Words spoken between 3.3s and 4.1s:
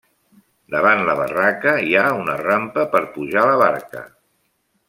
la barca.